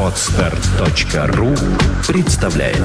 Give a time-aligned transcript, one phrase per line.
[0.00, 1.54] Отстар.ру
[2.06, 2.78] представляет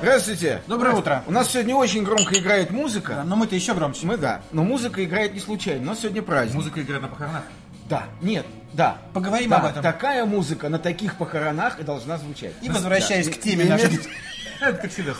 [0.00, 0.62] Здравствуйте.
[0.66, 1.24] Доброе утро.
[1.26, 3.22] У нас сегодня очень громко играет музыка.
[3.26, 4.06] Но мы-то еще громче.
[4.06, 5.82] Мы да, но музыка играет не случайно.
[5.82, 6.54] У нас сегодня праздник.
[6.54, 7.42] Музыка играет на похоронах.
[7.88, 8.98] Да, нет, да.
[9.14, 9.82] Поговорим Да, об этом.
[9.82, 12.52] Такая музыка на таких похоронах и должна звучать.
[12.62, 13.32] И возвращаясь Да.
[13.34, 14.00] к теме нашей...
[14.60, 15.14] как всегда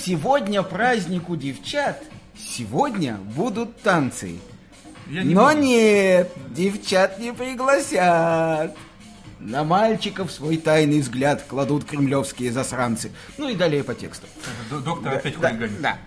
[0.00, 2.02] Сегодня праздник у девчат.
[2.36, 4.38] Сегодня будут танцы.
[5.08, 5.58] Я не Но буду.
[5.60, 8.74] нет, девчат не пригласят.
[9.38, 13.10] На мальчиков свой тайный взгляд кладут кремлевские засранцы.
[13.38, 14.26] Ну и далее по тексту.
[14.70, 15.80] Доктор опять Да, хулиганит.
[15.82, 15.98] да.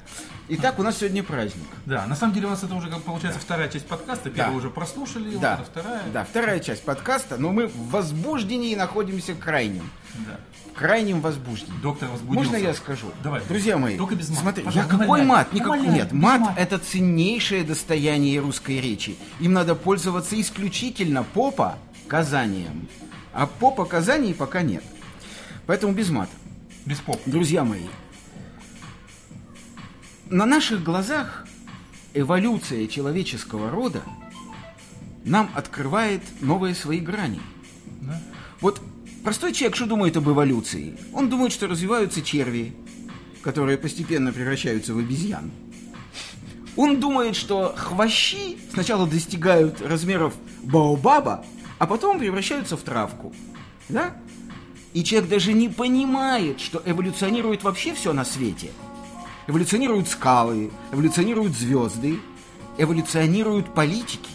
[0.48, 1.66] Итак, у нас сегодня праздник.
[1.88, 4.30] Да, на самом деле у нас это уже получается вторая часть подкаста.
[4.30, 4.58] Первую Да.
[4.60, 6.02] уже прослушали, вот Да, это вторая.
[6.14, 9.90] да, вторая часть подкаста, но мы в возбуждении находимся крайним.
[10.14, 10.40] Да.
[10.72, 11.80] В крайнем возбуждении.
[11.82, 12.52] Доктор возбудился.
[12.52, 13.08] Можно я скажу?
[13.24, 13.42] Давай.
[13.50, 14.42] Друзья мои, Только без мата.
[14.42, 15.52] смотри, я какой мат?
[15.52, 15.68] Никак...
[15.68, 19.18] Умоляю, Нет, мат это ценнейшее достояние русской речи.
[19.40, 22.88] Им надо пользоваться исключительно по показаниям.
[23.34, 24.84] А по показаний пока нет.
[25.66, 26.32] Поэтому без мата.
[26.86, 27.20] Без поп.
[27.26, 27.86] Друзья мои,
[30.30, 31.46] на наших глазах
[32.14, 34.02] эволюция человеческого рода
[35.24, 37.42] нам открывает новые свои грани.
[38.02, 38.22] Да?
[38.62, 38.82] Вот
[39.24, 40.98] простой человек что думает об эволюции?
[41.14, 42.76] Он думает, что развиваются черви,
[43.42, 45.52] которые постепенно превращаются в обезьян.
[46.76, 51.46] Он думает, что хвощи сначала достигают размеров баобаба,
[51.78, 53.34] а потом превращаются в травку.
[53.88, 54.16] Да?
[54.94, 58.72] И человек даже не понимает, что эволюционирует вообще все на свете.
[59.48, 62.20] Эволюционируют скалы, эволюционируют звезды,
[62.78, 64.30] эволюционируют политики.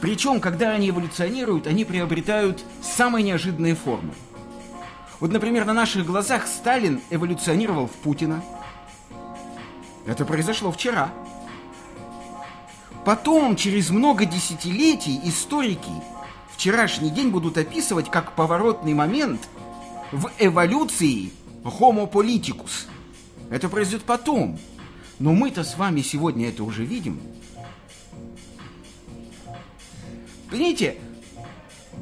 [0.00, 4.14] Причем, когда они эволюционируют, они приобретают самые неожиданные формы.
[5.20, 8.42] Вот, например, на наших глазах Сталин эволюционировал в Путина.
[10.06, 11.12] Это произошло вчера.
[13.04, 15.92] Потом, через много десятилетий, историки
[16.54, 19.48] вчерашний день будут описывать как поворотный момент
[20.12, 21.30] в эволюции
[21.62, 22.86] Homo politicus.
[23.50, 24.58] Это произойдет потом.
[25.18, 27.20] Но мы-то с вами сегодня это уже видим.
[30.48, 30.96] Понимаете,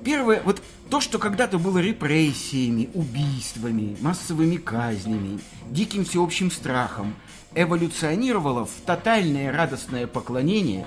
[0.05, 7.15] первое, вот то, что когда-то было репрессиями, убийствами, массовыми казнями, диким всеобщим страхом,
[7.55, 10.87] эволюционировало в тотальное радостное поклонение,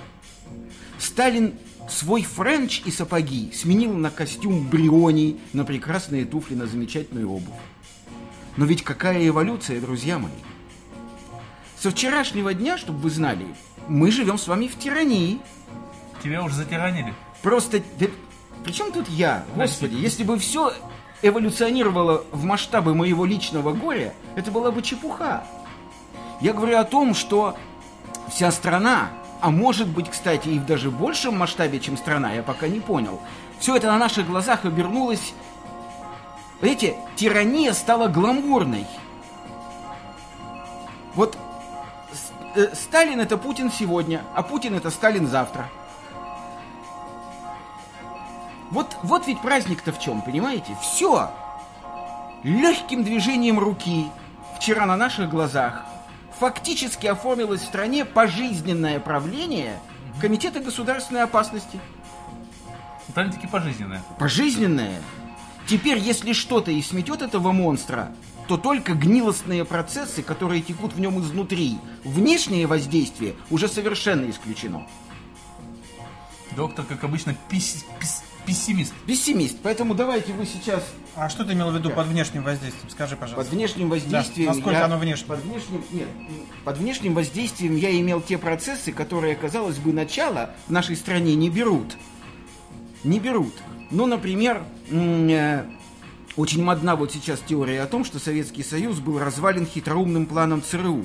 [0.98, 1.54] Сталин
[1.88, 7.54] свой френч и сапоги сменил на костюм Бриони, на прекрасные туфли, на замечательную обувь.
[8.56, 10.32] Но ведь какая эволюция, друзья мои?
[11.82, 13.44] Со вчерашнего дня, чтобы вы знали,
[13.88, 15.40] мы живем с вами в тирании.
[16.22, 17.12] Тебя уже затиранили.
[17.42, 18.06] Просто, да,
[18.62, 19.44] при чем тут я?
[19.56, 20.74] Господи, если бы все
[21.22, 25.42] эволюционировало в масштабы моего личного горя, это была бы чепуха.
[26.40, 27.56] Я говорю о том, что
[28.30, 29.08] вся страна,
[29.40, 33.20] а может быть, кстати, и в даже большем масштабе, чем страна, я пока не понял,
[33.58, 35.34] все это на наших глазах обернулось...
[36.60, 38.86] Видите, тирания стала гламурной.
[41.16, 41.36] Вот
[42.54, 45.68] э, Сталин это Путин сегодня, а Путин это Сталин завтра.
[48.70, 50.76] Вот, вот ведь праздник-то в чем, понимаете?
[50.80, 51.30] Все.
[52.42, 54.10] Легким движением руки,
[54.56, 55.84] вчера на наших глазах,
[56.38, 59.78] фактически оформилось в стране пожизненное правление
[60.20, 61.80] Комитета государственной опасности.
[63.08, 64.02] Довольно-таки пожизненная.
[64.18, 65.02] Пожизненное.
[65.66, 68.12] Теперь, если что-то и сметет этого монстра,
[68.52, 71.78] то только гнилостные процессы, которые текут в нем изнутри.
[72.04, 74.86] Внешнее воздействие уже совершенно исключено.
[76.54, 78.92] Доктор, как обычно, пис- пис- пессимист.
[79.06, 79.56] Пессимист.
[79.62, 80.84] Поэтому давайте вы сейчас
[81.16, 82.90] А что ты имел в виду под внешним воздействием?
[82.90, 83.54] Скажи, Под пожалуйста.
[83.54, 84.48] внешним воздействием...
[84.50, 85.28] Да, насколько я- оно внешнее?
[85.28, 86.08] Под внешним, нет,
[86.64, 91.48] под внешним воздействием я имел те процессы, которые, казалось бы, начало в нашей стране не
[91.48, 91.96] берут.
[93.02, 93.54] Не берут.
[93.90, 95.64] Ну, например, э,
[96.36, 101.04] очень модна вот сейчас теория о том, что Советский Союз был развален хитроумным планом ЦРУ.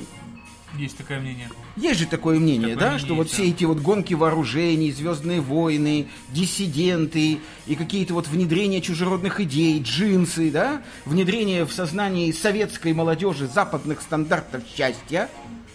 [0.77, 1.50] Есть такое мнение.
[1.75, 3.50] Есть же такое мнение, Такое да, мнение что вот есть, все да.
[3.50, 10.83] эти вот гонки вооружений, звездные войны, диссиденты и какие-то вот внедрения чужеродных идей, джинсы, да,
[11.06, 15.29] внедрение в сознании советской молодежи западных стандартов счастья,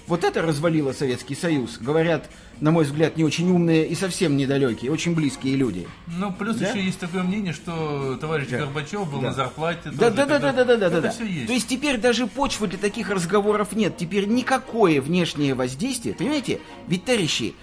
[0.06, 2.28] вот это развалило Советский Союз, говорят,
[2.60, 5.86] на мой взгляд, не очень умные и совсем недалекие, очень близкие люди.
[6.06, 6.68] Ну, плюс Да?
[6.68, 8.58] еще есть такое мнение, что товарищ Да.
[8.58, 9.28] Горбачев был Да.
[9.28, 9.90] на зарплате.
[9.90, 11.10] Да, тоже, да, да, да, да, да, да, Это да.
[11.10, 11.46] все есть.
[11.46, 13.96] То есть теперь даже почвы для таких разговоров нет.
[13.96, 16.14] Теперь никакое внешнее воздействие.
[16.14, 16.60] Понимаете?
[16.88, 17.54] Ведь, товарищи,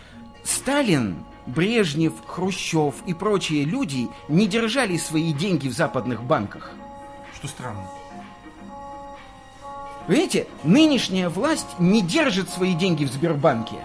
[0.43, 1.15] Сталин,
[1.45, 6.71] Брежнев, Хрущев и прочие люди не держали свои деньги в западных банках.
[7.35, 7.87] Что странно.
[10.07, 13.77] Видите, нынешняя власть не держит свои деньги в Сбербанке.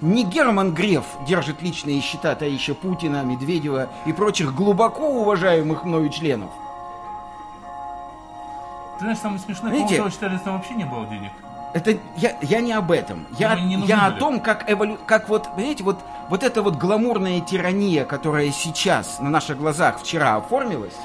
[0.00, 6.50] Не Герман Греф держит личные счета товарища Путина, Медведева и прочих глубоко уважаемых мною членов.
[8.98, 9.96] Ты знаешь, самое смешное, Видите?
[9.96, 11.30] по-моему, читали, там вообще не было денег.
[11.72, 13.26] Это я, я не об этом.
[13.38, 14.98] Я, я о том, как эволю...
[15.06, 20.36] как вот, понимаете, вот, вот эта вот гламурная тирания, которая сейчас на наших глазах вчера
[20.36, 20.96] оформилась,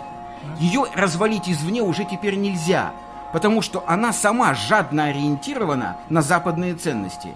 [0.60, 2.92] ее развалить извне уже теперь нельзя.
[3.38, 7.36] Потому что она сама жадно ориентирована на западные ценности.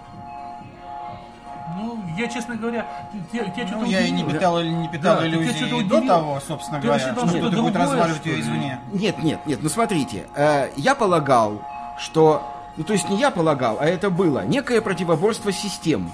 [1.77, 2.87] Ну, я, честно говоря,
[3.31, 5.83] тебя, тебя что-то Ну, я и не питал, или не питал Да, иллюзий что-то и
[5.83, 8.79] до того, собственно Ты говоря, что ты будет другое, разваливать ее извне.
[8.91, 11.61] Нет, нет, нет, ну смотрите, э, я полагал,
[11.99, 16.11] что, ну то есть не я полагал, а это было некое противоборство систем,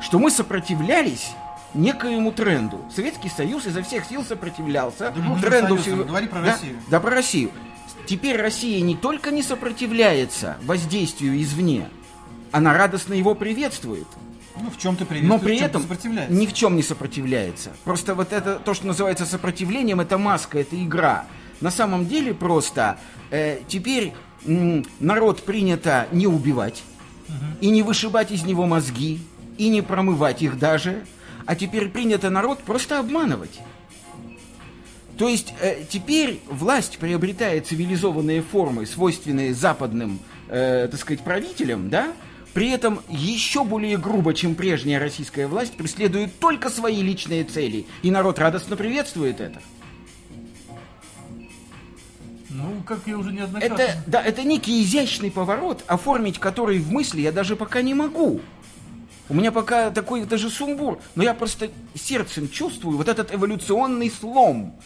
[0.00, 1.36] что мы сопротивлялись
[1.72, 2.80] некоему тренду.
[2.92, 6.76] Советский Союз изо всех сил сопротивлялся Да тренду Союзом, всего- говори про да, Россию.
[6.88, 7.50] Да, про Россию.
[8.06, 11.88] Теперь Россия не только не сопротивляется воздействию извне,
[12.52, 14.06] она радостно его приветствует.
[14.58, 16.32] Ну, в чем-то Но в при чем-то этом сопротивляется.
[16.34, 17.72] ни в чем не сопротивляется.
[17.84, 21.26] Просто вот это, то, что называется сопротивлением, это маска, это игра.
[21.60, 22.96] На самом деле просто
[23.30, 24.14] э, теперь
[24.46, 26.84] м, народ принято не убивать,
[27.60, 29.20] и не вышибать из него мозги,
[29.58, 31.04] и не промывать их даже,
[31.44, 33.60] а теперь принято народ просто обманывать.
[35.18, 42.12] То есть э, теперь власть приобретает цивилизованные формы, свойственные западным, э, так сказать, правителям, да?
[42.52, 47.86] При этом еще более грубо, чем прежняя российская власть, преследует только свои личные цели.
[48.02, 49.60] И народ радостно приветствует это.
[52.48, 53.74] Ну, как я уже неоднократно...
[53.74, 58.40] Это, да, это некий изящный поворот, оформить который в мысли я даже пока не могу.
[59.28, 64.78] У меня пока такой даже сумбур, но я просто сердцем чувствую вот этот эволюционный слом.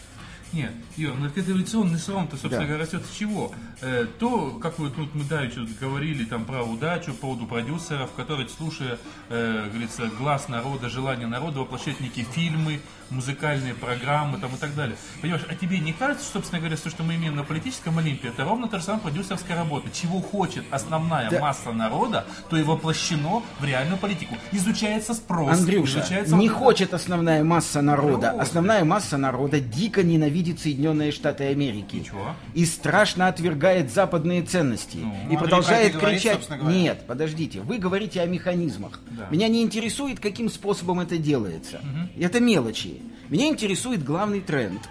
[0.53, 2.65] Нет, Юр, ну это эволюционный слом-то, собственно Да.
[2.67, 3.53] говоря, растет с чего?
[3.81, 8.49] Э, то, как вот тут мы давеча говорили там про удачу, по поводу продюсеров, которые,
[8.49, 8.97] слушая,
[9.29, 14.97] э, говорится, глаз народа, желание народа, воплощают некие фильмы, музыкальные программы там и так далее.
[15.21, 18.43] Понимаешь, а тебе не кажется, собственно говоря, то, что мы имеем на политическом Олимпе, это
[18.43, 19.89] ровно та же самая продюсерская работа.
[19.91, 21.39] Чего хочет основная Да.
[21.39, 24.35] масса народа, то и воплощено в реальную политику.
[24.51, 26.35] Изучается спрос, Андрюша, изучается...
[26.35, 28.33] не вот хочет основная масса народа.
[28.35, 31.97] Ну, Основная масса народа дико ненавидит Соединенные Штаты Америки.
[31.97, 32.35] И чего?
[32.53, 34.97] И страшно отвергает западные ценности.
[34.97, 36.47] Ну, и Андрей продолжает говорит, кричать.
[36.47, 36.75] говоря.
[36.75, 38.99] Нет, подождите, вы говорите о механизмах.
[39.11, 39.27] Да.
[39.29, 41.81] Меня не интересует, каким способом это делается.
[42.19, 43.01] Это мелочи.
[43.29, 44.81] Меня интересует главный тренд.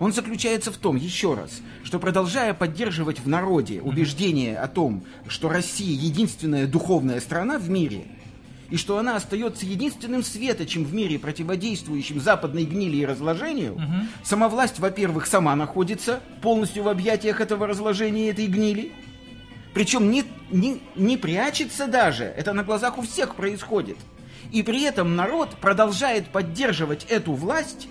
[0.00, 5.48] Он заключается в том, еще раз, что продолжая поддерживать в народе убеждение о том, что
[5.48, 8.06] Россия единственная духовная страна в мире,
[8.70, 13.80] и что она остается единственным светочем в мире, противодействующим западной гнили и разложению,
[14.22, 18.92] сама власть, во-первых, сама находится полностью в объятиях этого разложения и этой гнили,
[19.74, 23.96] причем не, не, не прячется даже, это на глазах у всех происходит.
[24.52, 27.88] И при этом народ продолжает поддерживать эту власть,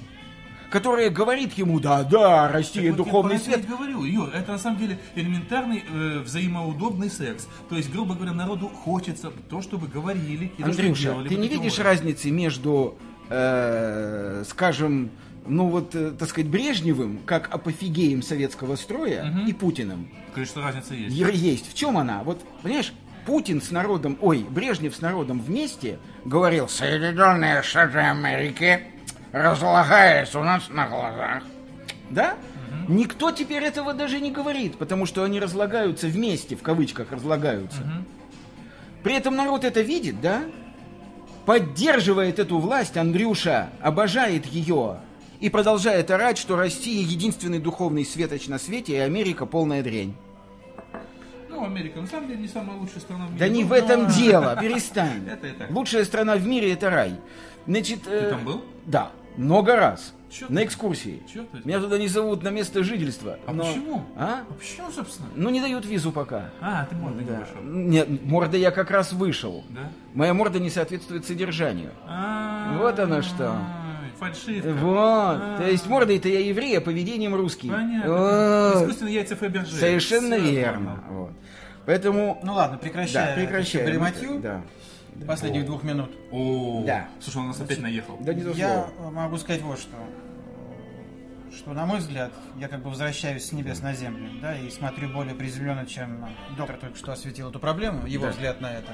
[0.73, 3.63] которая говорит ему, да-да, Россия Так вот духовный я это свет.
[3.63, 7.47] и говорю, Юр, это на самом деле элементарный э, взаимоудобный секс.
[7.69, 11.29] То есть, грубо говоря, народу хочется то, что вы говорили, и то, что Андрюша, делали,
[11.29, 11.83] ты не вот видишь вот.
[11.83, 12.97] разницы между,
[13.29, 15.11] э, скажем,
[15.45, 20.09] ну вот, э, так сказать, Брежневым, как апофигеем советского строя, и Путиным?
[20.33, 21.15] Конечно, разница есть.
[21.15, 21.71] Есть.
[21.71, 22.23] В чем она?
[22.23, 22.93] Вот, понимаешь,
[23.27, 28.87] Путин с народом, ой, Брежнев с народом вместе говорил, Соединенные Штаты Америки
[29.33, 31.43] разлагаются у нас на глазах.
[32.09, 32.35] Да?
[32.87, 37.79] Никто теперь этого даже не говорит, потому что они разлагаются вместе, в кавычках разлагаются.
[39.03, 40.43] При этом народ это видит, да?
[41.45, 44.97] Поддерживает эту власть, Андрюша, обожает ее
[45.41, 50.13] и продолжает орать, что Россия единственный духовный светоч на свете, и Америка полная дрянь.
[51.49, 53.39] Ну, Америка, на самом деле, не самая лучшая страна в мире.
[53.39, 55.27] Да не Ну, в этом но- дело, перестань.
[55.69, 57.15] Лучшая страна в мире это рай.
[57.67, 58.63] Значит, э, там был?
[58.85, 60.13] Да, много раз.
[60.29, 61.21] Чё на экскурсии.
[61.31, 61.45] Ты?
[61.63, 63.37] Меня туда не зовут на место жительства.
[63.45, 64.03] А но- почему?
[64.17, 64.41] А?
[64.49, 65.29] А почему, собственно?
[65.35, 66.49] Ну не дают визу пока.
[66.59, 67.37] А, ты мордой не Да.
[67.39, 67.61] вышел.
[67.63, 69.63] Нет, морда я как раз вышел.
[69.69, 69.91] Да?
[70.15, 71.91] Моя морда не соответствует содержанию.
[72.07, 73.55] А, Вот оно что.
[74.19, 74.71] Фальшивка.
[74.73, 74.97] Вот.
[74.97, 75.57] А.
[75.59, 77.69] То есть мордой-то я еврей, а поведением русский.
[77.69, 78.11] Понятно.
[78.11, 78.81] Вот.
[78.83, 79.75] Искусственные яйца Фаберже.
[79.75, 81.03] Совершенно верно.
[81.09, 81.31] Вот.
[81.85, 82.39] Поэтому...
[82.43, 84.41] Ну ладно, да, прекращая прекращаем.
[84.41, 84.61] Да.
[85.27, 86.11] Последних двух минут.
[86.31, 87.07] О, Да.
[87.19, 88.17] Слушай, он нас опять наехал.
[88.19, 89.11] Да не Я слово.
[89.11, 89.95] могу сказать вот что.
[91.55, 95.09] Что, на мой взгляд, я как бы возвращаюсь с небес на землю, да, и смотрю
[95.09, 96.25] более приземленно, чем
[96.57, 98.31] доктор только что осветил эту проблему, его Да.
[98.31, 98.91] взгляд на это.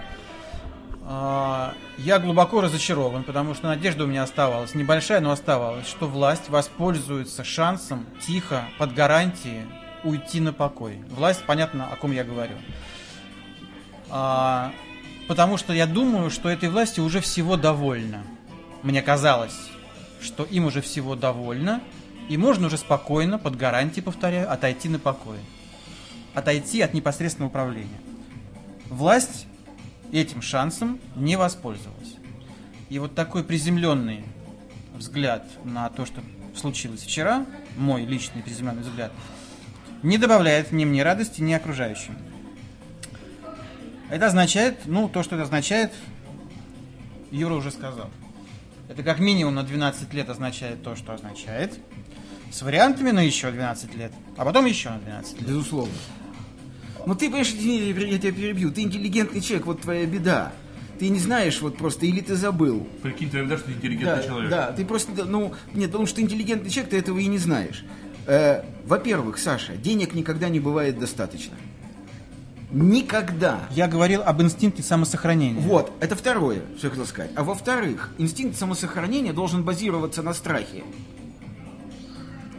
[1.11, 6.49] А, Я глубоко разочарован, потому что надежда у меня оставалась, небольшая, но оставалась, что власть
[6.49, 9.65] воспользуется шансом тихо, под гарантии,
[10.03, 11.01] уйти на покой.
[11.09, 12.55] Власть, понятно, о ком я говорю.
[15.29, 18.23] Потому что я думаю, что этой власти уже всего довольно.
[18.81, 19.55] Мне казалось,
[20.19, 21.83] что им уже всего довольно,
[22.29, 25.37] и можно уже спокойно, под гарантией, повторяю, отойти на покой.
[26.33, 27.99] Отойти от непосредственного управления.
[28.89, 29.45] Власть
[30.11, 32.15] этим шансом не воспользовалась.
[32.89, 34.23] И вот такой приземленный
[34.95, 36.21] взгляд на то, что
[36.55, 37.45] случилось вчера,
[37.77, 39.11] мой личный приземленный взгляд,
[40.01, 42.17] не добавляет ни мне радости, ни окружающим.
[44.09, 45.91] Это означает, ну, то, что это означает,
[47.31, 48.09] Юра уже сказал.
[48.87, 51.77] Это как минимум на 12 лет означает то, что означает.
[52.51, 55.47] С вариантами на еще 12 лет, а потом еще на 12 лет.
[55.49, 55.93] Безусловно.
[57.05, 60.51] Ну ты, понимаешь, я тебя перебью, ты интеллигентный человек, вот твоя беда.
[60.97, 62.87] Ты не знаешь вот просто, или ты забыл.
[63.03, 64.49] Прикинь, ты видишь, что ты интеллигентный Да, человек.
[64.49, 67.85] да, ты просто, ну, нет, потому что ты интеллигентный человек, ты этого и не знаешь.
[68.25, 71.55] Э, во-первых, Саша, денег никогда не бывает достаточно.
[72.71, 73.61] Никогда.
[73.71, 75.61] Я говорил об инстинкте самосохранения.
[75.61, 77.31] Вот, это второе, что я хотел сказать.
[77.35, 80.83] А во-вторых, инстинкт самосохранения должен базироваться на страхе.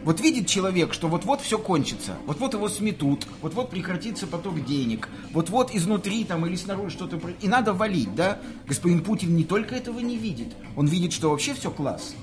[0.03, 5.75] Вот видит человек, что вот-вот все кончится, вот-вот его сметут, вот-вот прекратится поток денег, вот-вот
[5.75, 7.21] изнутри там или снаружи что-то...
[7.39, 8.39] И надо валить, да?
[8.65, 12.15] Господин Путин не только этого не видит, он видит, что вообще все класс.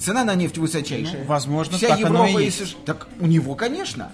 [0.00, 1.20] Цена на нефть высочайшая.
[1.20, 2.58] Ну, возможно, Вся так оно Европа и и есть.
[2.58, 2.78] США...
[2.84, 4.10] Так у него, конечно.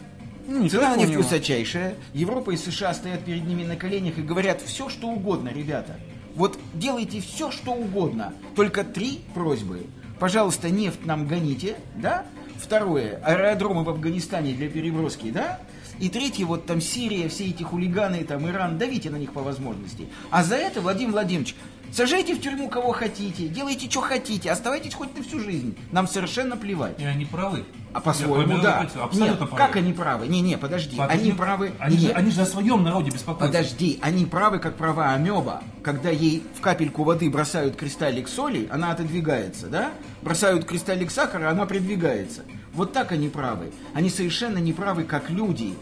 [0.50, 1.96] Ну, Цена на нефть высочайшая.
[2.14, 5.96] Европа и США стоят перед ними на коленях и говорят все, что угодно, ребята.
[6.34, 8.32] Вот делайте все, что угодно.
[8.56, 9.84] Только три просьбы.
[10.18, 12.24] Пожалуйста, нефть нам гоните, да?
[12.56, 15.60] Второе, аэродромы в Афганистане для переброски, да?
[15.98, 20.06] И третье, вот там Сирия, все эти хулиганы, там Иран, давите на них по возможности.
[20.30, 21.54] А за это, Владимир Владимирович,
[21.92, 25.76] сажайте в тюрьму кого хотите, делайте, что хотите, оставайтесь хоть на всю жизнь.
[25.90, 27.00] Нам совершенно плевать.
[27.00, 27.64] И они правы.
[27.92, 28.80] А по-своему, да.
[28.80, 29.56] Абсолютно Нет, правы.
[29.56, 30.28] как они правы?
[30.28, 30.96] Не-не, подожди.
[30.96, 31.72] Подожди, Они правы.
[31.78, 32.12] Они, не, же, не.
[32.12, 33.46] они же о своем народе беспокоятся.
[33.58, 35.62] Подожди, они правы, как права амеба.
[35.82, 39.92] Когда ей в капельку воды бросают кристаллик соли, она отодвигается, да?
[40.20, 42.42] Бросают кристаллик сахара, она придвигается.
[42.74, 43.72] Вот так они правы.
[43.94, 45.74] Они совершенно не правы, как люди.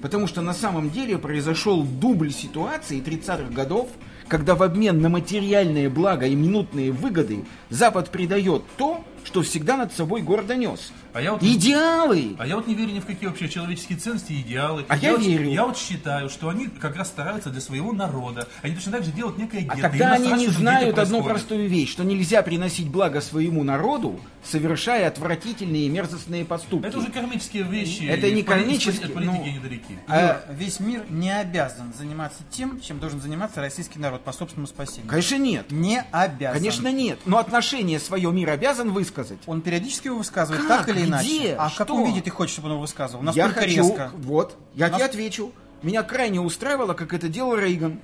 [0.00, 3.88] Потому что на самом деле произошел дубль ситуации 30-х годов,
[4.28, 9.92] когда в обмен на материальные блага и минутные выгоды Запад придает то, что всегда над
[9.92, 10.92] собой гордо нес.
[11.12, 12.36] А я вот- Идеалы!
[12.38, 14.84] А я вот не верю ни в какие вообще человеческие ценности и идеалы.
[14.88, 15.50] А я вот, верю.
[15.50, 18.46] Я вот считаю, что они как раз стараются для своего народа.
[18.62, 19.82] Они точно так же делают некое А гетто.
[19.90, 25.08] тогда Им они не знают одну простую вещь, что нельзя приносить благо своему народу, совершая
[25.08, 26.86] отвратительные и мерзостные поступки.
[26.86, 28.04] Это уже кармические вещи.
[28.04, 29.98] Это не кармические, политики ну, недалеки.
[30.06, 35.08] А- весь мир не обязан заниматься тем, чем должен заниматься российский народ по собственному спасению.
[35.08, 35.70] Конечно нет.
[35.70, 36.56] Не обязан.
[36.56, 37.18] Конечно нет.
[37.24, 39.38] Но отношение свое мир обязан высказать.
[39.46, 40.86] Он периодически его высказывает Как?
[40.86, 41.26] так или иначе.
[41.28, 41.54] Где?
[41.54, 42.06] А в каком Что?
[42.08, 43.22] виде ты хочешь, чтобы он его высказывал?
[43.22, 44.10] я Насколько хочу, резко?
[44.16, 45.52] вот, я Нас- тебе отвечу.
[45.82, 48.00] Меня крайне устраивало, как это делал Рейган.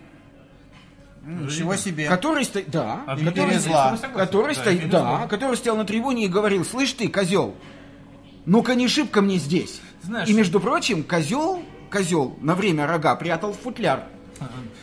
[1.26, 2.06] Ничего себе.
[2.06, 4.12] Который стоит, да, А который, я согласен.
[4.14, 7.54] который Да, стоит, да, который стоял на трибуне и говорил, слышь ты, козел,
[8.44, 9.80] ну-ка не шибко мне здесь.
[10.02, 14.04] Знаешь- и между прочим, козел, козел на время рога прятал в футляр.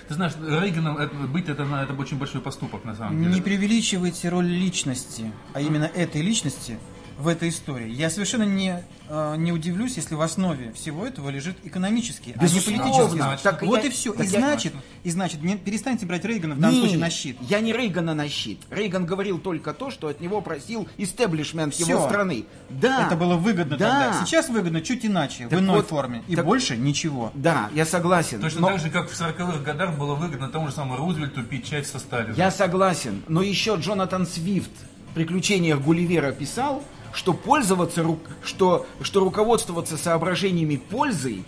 [0.07, 3.35] Ты знаешь, Рейганом это- быть это, это очень большой поступок на самом деле.
[3.35, 6.77] Не преувеличивайте роль личности, а именно этой личности
[7.17, 7.89] в этой истории.
[7.91, 12.43] Я совершенно не, э, не удивлюсь, если в основе всего этого лежит экономический, а не
[12.43, 12.83] Безусловно.
[12.83, 13.43] политический.
[13.43, 14.13] Так вот я- и все.
[14.13, 17.09] так И я- значит, и значит, не перестаньте брать Рейгана в данном Не, случае на
[17.09, 17.37] щит.
[17.41, 18.59] Я не Рейгана на щит.
[18.69, 21.87] Рейган говорил только то, что от него просил истеблишмент Всё.
[21.87, 22.45] его страны.
[22.69, 23.05] Да.
[23.07, 24.11] Это было выгодно да.
[24.11, 24.25] тогда.
[24.25, 26.23] Сейчас выгодно чуть иначе, Так в иной вот, форме.
[26.27, 27.31] И так- больше ничего.
[27.33, 28.39] Да, я согласен.
[28.41, 31.69] Точно но- так же, как в 40-х годах было выгодно тому же самому Рузвельту пить
[31.69, 32.35] чай со Сталином.
[32.35, 33.21] Я согласен.
[33.27, 34.71] Но еще Джонатан Свифт
[35.11, 41.43] в «Приключениях Гулливера» писал, что пользоваться, ру- что, что руководствоваться соображениями пользы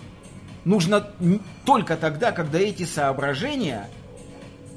[0.66, 1.08] нужно
[1.66, 3.90] только тогда, когда эти соображения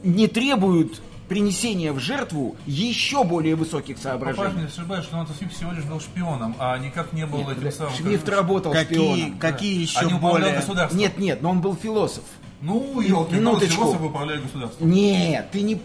[0.02, 4.60] не требуют принесения в жертву еще более высоких соображений.
[4.60, 7.94] не ошибаюсь, что он Свифт всего лишь был шпионом, а никак не был этим самым...
[7.94, 9.38] Швифт работал Какие, шпионом.
[9.38, 10.62] какие еще Они более...
[10.92, 12.22] Нет, нет, но он был философ.
[12.60, 13.82] Ну, елки, Минуточку.
[13.82, 14.90] философы управляют государством.
[14.90, 15.80] Нет, ты не...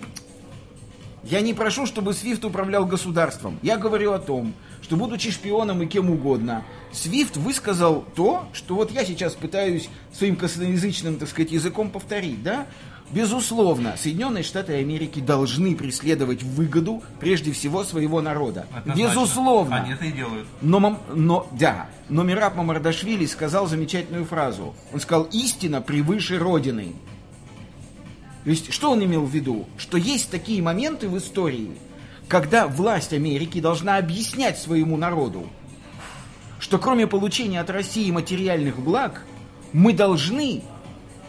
[1.23, 3.59] Я не прошу, чтобы Свифт управлял государством.
[3.61, 4.53] Я говорю о том,
[4.91, 10.35] что будучи шпионом и кем угодно, Свифт высказал то, что вот я сейчас пытаюсь своим
[10.35, 12.67] косноязычным, так сказать, языком повторить, да?
[13.09, 18.67] Безусловно, Соединенные Штаты Америки должны преследовать выгоду прежде всего своего народа.
[18.75, 19.13] Однозначно.
[19.13, 19.75] Безусловно.
[19.77, 20.45] Они это и делают.
[20.61, 24.75] Но, Мам- но, да, но Мираб Мамардашвили сказал замечательную фразу.
[24.93, 26.95] Он сказал, истина превыше Родины.
[28.43, 29.69] То есть, что он имел в виду?
[29.77, 31.77] Что есть такие моменты в истории,
[32.31, 35.49] когда власть Америки должна объяснять своему народу,
[36.61, 39.25] что кроме получения от России материальных благ,
[39.73, 40.63] мы должны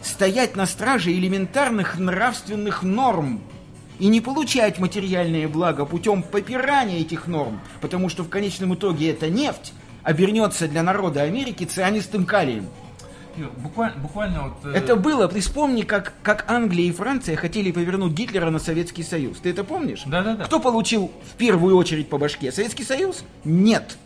[0.01, 3.41] стоять на страже элементарных нравственных норм
[3.99, 9.29] и не получать материальные блага путем попирания этих норм, потому что в конечном итоге эта
[9.29, 12.69] нефть обернется для народа Америки цианистым калием.
[13.57, 14.53] Буквально, буквально вот...
[14.73, 19.03] э, Это было, ты вспомни, как, как Англия и Франция хотели повернуть Гитлера на Советский
[19.03, 19.39] Союз.
[19.39, 20.03] Ты это помнишь?
[20.05, 20.45] Да-да-да.
[20.45, 22.51] Кто получил в первую очередь по башке?
[22.51, 23.23] Советский Союз?
[23.43, 23.97] Нет.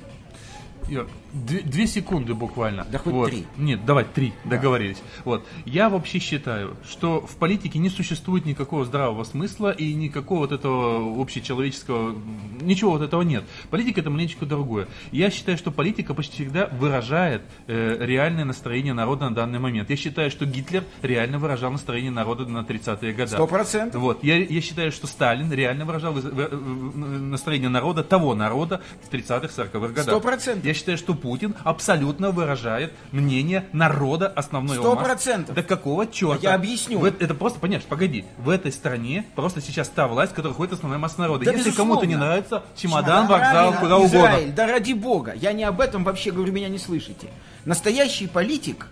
[0.89, 2.85] Юр, две, две секунды буквально.
[2.89, 3.29] Да хоть Вот.
[3.29, 3.45] три.
[3.57, 4.97] Нет, давай три, договорились.
[5.25, 5.45] Вот.
[5.65, 11.21] Я вообще считаю, что в политике не существует никакого здравого смысла и никакого вот этого
[11.21, 12.15] общечеловеческого...
[12.61, 13.43] Ничего вот этого нет.
[13.69, 14.87] Политика это маленечко другое.
[15.11, 19.89] Я считаю, что политика почти всегда выражает э, реальное настроение народа на данный момент.
[19.89, 23.27] Я считаю, что Гитлер реально выражал настроение народа на 30-е годы.
[23.27, 24.01] Сто процентов.
[24.01, 24.23] Вот.
[24.23, 29.13] Я, я считаю, что Сталин реально выражал вы- вы- вы- настроение народа, того народа в
[29.13, 30.03] 30-х, 40-х годах.
[30.03, 30.65] Сто процентов.
[30.77, 35.55] Я считаю, что Путин абсолютно выражает мнение народа, основной Сто процентов.
[35.55, 36.49] Да какого черта?
[36.49, 36.99] Я объясню.
[36.99, 38.25] В это, просто, понимаешь, погоди.
[38.37, 41.45] В этой стране просто сейчас та власть, которая ходит основная масса народа.
[41.45, 44.17] Да, Если кому-то не нравится, чемодан, вокзал, Правильно, куда угодно.
[44.17, 45.33] Израиль, да ради бога.
[45.33, 47.29] Я не об этом вообще говорю, меня не слышите.
[47.65, 48.87] Настоящий политик,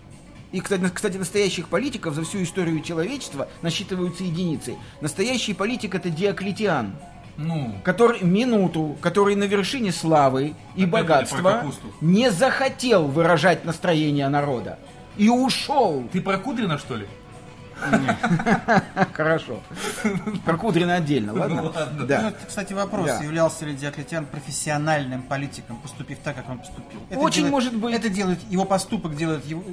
[0.51, 4.75] и, кстати, настоящих политиков за всю историю человечества насчитываются единицы.
[5.01, 6.95] Настоящий политик это Диоклетиан.
[7.37, 11.63] Ну, который минуту, который на вершине славы и Опять богатства
[12.01, 14.79] не захотел выражать настроение народа
[15.17, 16.03] и ушел.
[16.13, 17.07] ты про Кудрина, что ли?
[19.13, 19.59] Хорошо.
[20.45, 21.73] Про Кудрина отдельно, ладно?
[21.97, 22.29] Ну, Да.
[22.29, 23.21] это, кстати, вопрос, Да.
[23.23, 26.99] являлся ли Диоклетиан профессиональным политиком, поступив так, как он поступил.
[27.09, 27.93] Это Очень делает- может быть.
[27.95, 29.63] Это делает, его поступок делает его,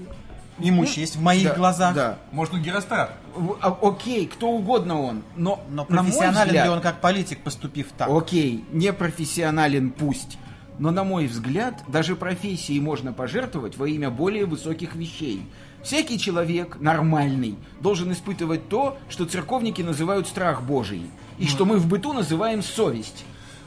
[0.62, 1.94] ему честь в моих Да, глазах.
[1.94, 2.18] Да.
[2.32, 3.12] Может, он Герострат?
[3.34, 7.40] В- а, Окей, кто угодно он, но, Но на профессионален взгляд, ли он как политик,
[7.42, 8.08] поступив так?
[8.08, 10.38] Окей, не профессионален пусть.
[10.78, 15.46] Но, на мой взгляд, даже профессией можно пожертвовать во имя более высоких вещей.
[15.82, 21.02] Всякий человек нормальный должен испытывать то, что церковники называют страх Божий,
[21.38, 23.24] и что мы в быту называем совесть.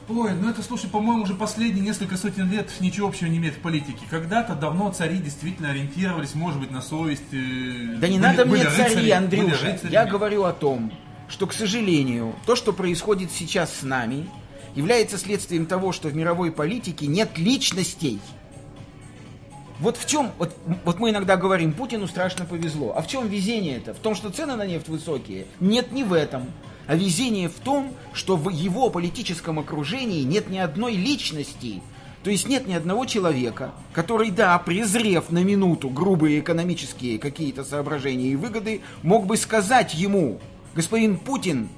[0.08, 3.58] Ой, ну это, слушай, по-моему, уже последние несколько сотен лет ничего общего не имеет в
[3.58, 4.06] политике.
[4.08, 7.24] Когда-то давно цари действительно ориентировались, может быть, на совесть.
[7.32, 9.80] э, Да не были- надо мне цари, рыцари, Андрюша.
[9.90, 10.92] Я говорю о том,
[11.28, 14.28] что, к сожалению, то, что происходит сейчас с нами,
[14.76, 18.20] является следствием того, что в мировой политике нет личностей.
[19.80, 22.94] Вот в чем, вот, вот мы иногда говорим, Путину страшно повезло.
[22.96, 23.92] А в чем везение это?
[23.92, 25.46] В том, что цены на нефть высокие?
[25.58, 26.46] Нет, не в этом.
[26.86, 31.82] А везение в том, что в его политическом окружении нет ни одной личности.
[32.22, 38.28] То есть нет ни одного человека, который, да, презрев на минуту грубые экономические какие-то соображения
[38.28, 40.40] и выгоды, мог бы сказать ему,
[40.74, 41.68] господин Путин,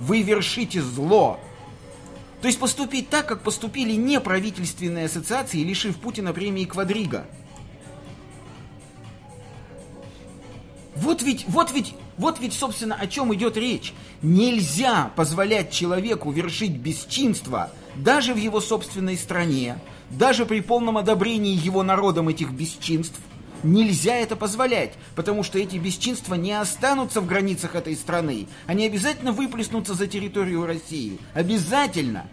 [0.00, 1.38] вы вершите зло,
[2.40, 7.26] то есть поступить так, как поступили неправительственные ассоциации, лишив Путина премии Квадрига.
[11.08, 13.94] Вот ведь, вот ведь, вот ведь, собственно, о чем идет речь.
[14.20, 19.78] Нельзя позволять человеку вершить бесчинство даже в его собственной стране,
[20.10, 23.18] даже при полном одобрении его народом этих бесчинств.
[23.62, 28.46] Нельзя это позволять, потому что эти бесчинства не останутся в границах этой страны.
[28.66, 31.18] Они обязательно выплеснутся за территорию России.
[31.32, 32.26] Обязательно.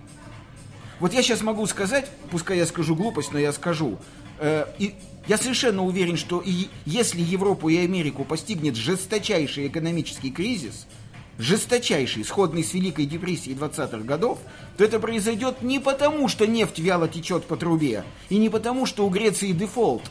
[1.00, 4.00] Вот я сейчас могу сказать, пускай я скажу глупость, но я скажу.
[4.38, 4.96] Э, и
[5.28, 10.86] я совершенно уверен, что и если Европу и Америку постигнет жесточайший экономический кризис,
[11.38, 14.40] жесточайший, сходный с Великой депрессией 20-х годов,
[14.78, 19.06] то это произойдет не потому, что нефть вяло течет по трубе, и не потому, что
[19.06, 20.04] у Греции дефолт.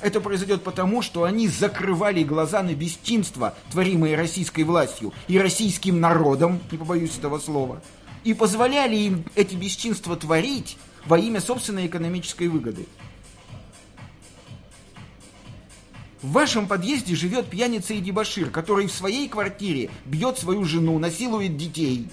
[0.00, 6.60] Это произойдет потому, что они закрывали глаза на бесчинство, творимое российской властью и российским народом,
[6.70, 7.82] не побоюсь этого слова,
[8.24, 12.86] и позволяли им эти бесчинства творить во имя собственной экономической выгоды.
[16.20, 21.56] В вашем подъезде живет пьяница и дебошир, который в своей квартире бьет свою жену, насилует
[21.56, 22.08] детей.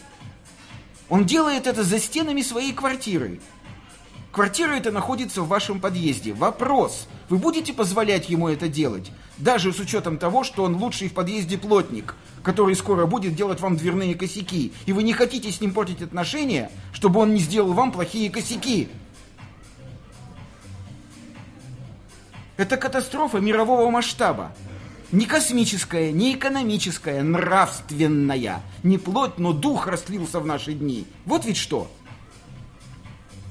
[1.09, 3.39] Он делает это за стенами своей квартиры.
[4.31, 6.33] Квартира эта находится в вашем подъезде.
[6.33, 9.11] Вопрос, вы будете позволять ему это делать?
[9.37, 13.75] Даже с учетом того, что он лучший в подъезде плотник, который скоро будет делать вам
[13.75, 17.91] дверные косяки, и вы не хотите с ним портить отношения, чтобы он не сделал вам
[17.91, 18.89] плохие косяки.
[22.57, 24.51] Это катастрофа мирового масштаба.
[25.11, 28.61] Не космическая, не экономическая, нравственная.
[28.83, 31.05] Не плоть, но дух растлился в наши дни.
[31.25, 31.91] Вот ведь что.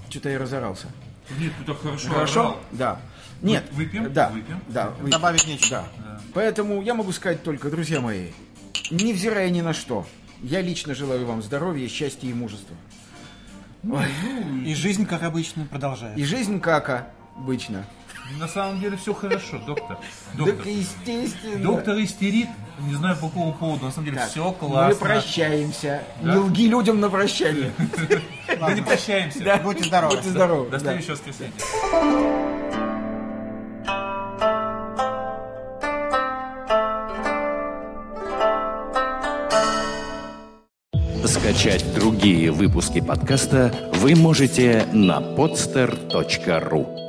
[0.08, 0.88] Что-то я разорался.
[1.38, 2.40] Нет, ты так хорошо Хорошо?
[2.40, 2.60] орал.
[2.72, 3.00] Да.
[3.40, 3.64] Нет.
[3.72, 4.12] Выпьем?
[4.12, 4.28] Да.
[4.30, 4.60] Выпьем?
[4.68, 4.90] Да.
[4.90, 5.10] выпьем.
[5.10, 5.84] Добавить нечего.
[5.98, 6.20] Да.
[6.34, 8.28] Поэтому я могу сказать только, друзья мои,
[8.90, 10.06] невзирая ни на что,
[10.42, 12.76] я лично желаю вам здоровья, счастья и мужества.
[13.90, 14.06] Ой.
[14.66, 16.20] И жизнь, как обычно, продолжается.
[16.20, 17.86] И жизнь как обычно.
[18.30, 19.98] На самом деле все хорошо, доктор.
[20.34, 20.56] Доктор.
[20.56, 21.62] Так естественно.
[21.62, 22.48] Доктор истерит,
[22.80, 25.06] не знаю по какому поводу, на самом деле Так, все Мы классно.
[25.06, 26.02] прощаемся.
[26.22, 27.72] Не лги людям на прощание.
[28.60, 29.44] Мы не прощаемся.
[29.44, 29.58] Да.
[29.58, 30.16] Будьте здоровы.
[30.16, 30.64] Будьте здоровы.
[30.70, 30.78] До да.
[30.78, 31.52] следующего воскресенья.
[41.26, 47.03] Скачать другие выпуски подкаста вы можете на podster.ru